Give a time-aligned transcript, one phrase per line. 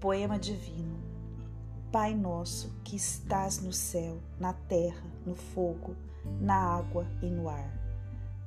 [0.00, 1.14] Poema Divino
[1.94, 5.94] Pai nosso que estás no céu, na terra, no fogo,
[6.40, 7.72] na água e no ar.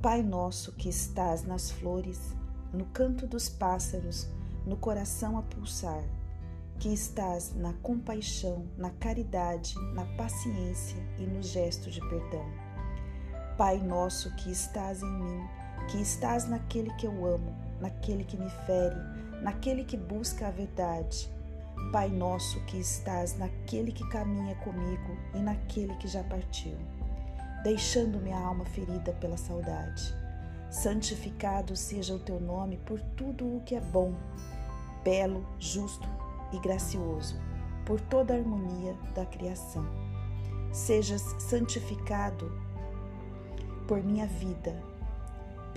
[0.02, 2.36] Pai nosso que estás nas flores,
[2.74, 4.28] no canto dos pássaros,
[4.66, 6.04] no coração a pulsar,
[6.78, 12.46] que estás na compaixão, na caridade, na paciência e no gesto de perdão.
[13.58, 15.48] Pai nosso que estás em mim,
[15.90, 18.98] que estás naquele que eu amo, naquele que me fere,
[19.42, 21.30] naquele que busca a verdade
[21.92, 26.78] Pai nosso que estás naquele que caminha comigo e naquele que já partiu,
[27.64, 30.14] deixando minha alma ferida pela saudade.
[30.70, 34.14] Santificado seja o teu nome por tudo o que é bom,
[35.02, 36.10] belo, justo
[36.52, 37.40] e gracioso,
[37.86, 39.86] por toda a harmonia da criação.
[40.74, 42.52] Sejas santificado
[43.88, 44.76] por minha vida,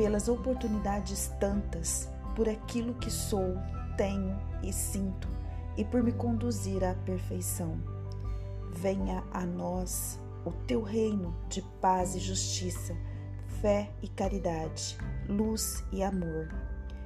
[0.00, 3.59] pelas oportunidades tantas, por aquilo que sou,
[3.98, 5.29] tenho e sinto
[5.76, 7.79] e por me conduzir à perfeição.
[8.73, 12.96] Venha a nós o teu reino de paz e justiça,
[13.60, 14.96] fé e caridade,
[15.28, 16.48] luz e amor.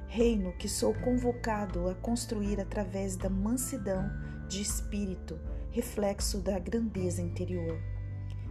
[0.07, 4.09] Reino que sou convocado a construir através da mansidão
[4.47, 5.37] de espírito,
[5.69, 7.77] reflexo da grandeza interior.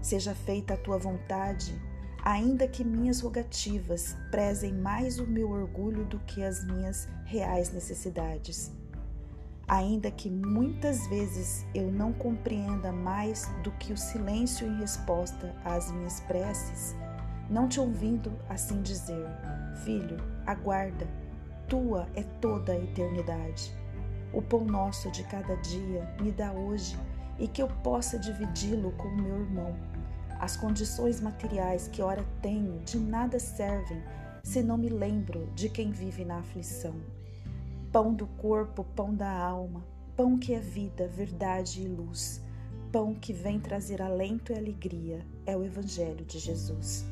[0.02, 1.74] Seja feita a tua vontade,
[2.24, 8.72] ainda que minhas rogativas prezem mais o meu orgulho do que as minhas reais necessidades
[9.68, 15.90] ainda que muitas vezes eu não compreenda mais do que o silêncio em resposta às
[15.90, 16.94] minhas preces,
[17.48, 19.26] não te ouvindo assim dizer:
[19.84, 20.16] Filho,
[20.46, 21.06] aguarda,
[21.68, 23.72] tua é toda a eternidade.
[24.32, 26.98] O pão nosso de cada dia me dá hoje
[27.38, 29.76] e que eu possa dividi-lo com o meu irmão.
[30.40, 34.02] As condições materiais que ora tenho de nada servem
[34.42, 36.94] se não me lembro de quem vive na aflição
[37.94, 42.42] pão do corpo, pão da alma, pão que é vida, verdade e luz,
[42.90, 47.04] pão que vem trazer alento e alegria, é o Evangelho de Jesus.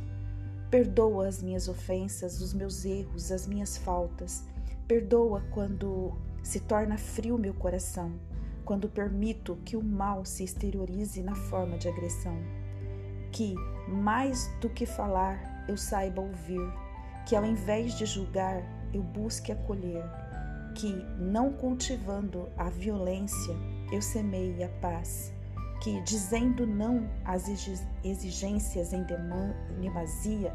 [0.72, 4.42] Perdoa as minhas ofensas, os meus erros, as minhas faltas.
[4.88, 8.12] Perdoa quando se torna frio meu coração,
[8.64, 12.36] quando permito que o mal se exteriorize na forma de agressão.
[13.32, 13.54] Que,
[13.88, 16.72] mais do que falar, eu saiba ouvir,
[17.26, 18.62] que ao invés de julgar,
[18.92, 20.04] eu busque acolher
[20.74, 23.54] que, não cultivando a violência,
[23.90, 25.32] eu semeie a paz,
[25.82, 27.46] que, dizendo não às
[28.04, 29.04] exigências em
[29.80, 30.54] demasia,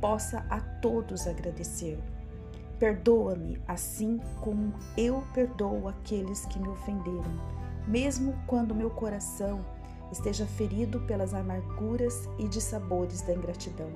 [0.00, 1.98] possa a todos agradecer.
[2.78, 7.38] Perdoa-me assim como eu perdoo aqueles que me ofenderam,
[7.86, 9.64] mesmo quando meu coração
[10.12, 13.90] esteja ferido pelas amarguras e dissabores da ingratidão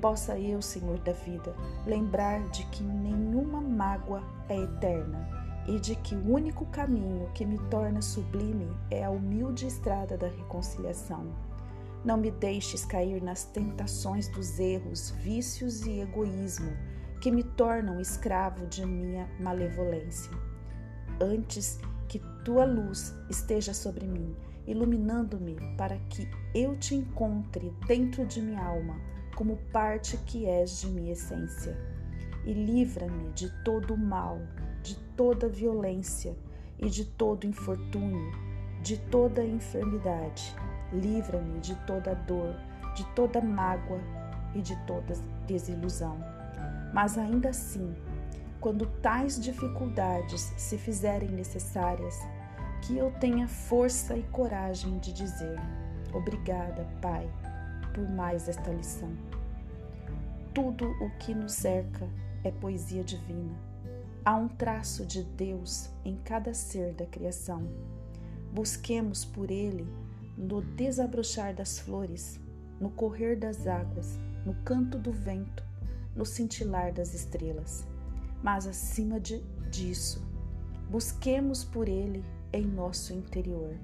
[0.00, 1.54] possa eu, Senhor da vida,
[1.86, 5.28] lembrar de que nenhuma mágoa é eterna
[5.66, 10.28] e de que o único caminho que me torna sublime é a humilde estrada da
[10.28, 11.26] reconciliação.
[12.04, 16.70] Não me deixes cair nas tentações dos erros, vícios e egoísmo
[17.20, 20.30] que me tornam escravo de minha malevolência.
[21.20, 24.34] Antes que tua luz esteja sobre mim,
[24.68, 29.00] iluminando-me para que eu te encontre dentro de minha alma
[29.34, 31.76] como parte que és de minha essência.
[32.44, 34.38] E livra-me de todo o mal,
[34.82, 36.36] de toda violência
[36.78, 38.30] e de todo infortúnio,
[38.82, 40.54] de toda enfermidade.
[40.92, 42.54] Livra-me de toda dor,
[42.94, 44.00] de toda mágoa
[44.54, 45.14] e de toda
[45.46, 46.18] desilusão.
[46.92, 47.94] Mas ainda assim,
[48.60, 52.18] quando tais dificuldades se fizerem necessárias,
[52.82, 55.56] que eu tenha força e coragem de dizer:
[56.12, 57.28] Obrigada, Pai
[57.98, 59.10] por mais esta lição.
[60.54, 62.08] Tudo o que nos cerca
[62.44, 63.58] é poesia divina.
[64.24, 67.66] Há um traço de Deus em cada ser da criação.
[68.52, 69.84] Busquemos por ele
[70.36, 72.38] no desabrochar das flores,
[72.80, 74.16] no correr das águas,
[74.46, 75.64] no canto do vento,
[76.14, 77.84] no cintilar das estrelas.
[78.44, 79.40] Mas acima de,
[79.72, 80.24] disso,
[80.88, 83.76] busquemos por ele em nosso interior.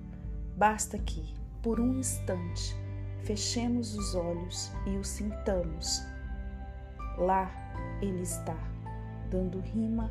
[0.56, 2.76] Basta que, por um instante,
[3.24, 6.02] Fechemos os olhos e o sintamos.
[7.16, 7.50] Lá
[8.02, 8.56] ele está,
[9.30, 10.10] dando rima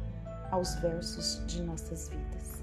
[0.49, 2.62] aos versos de nossas vidas.